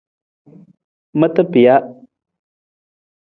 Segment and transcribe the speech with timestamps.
[1.19, 1.75] Mata pija.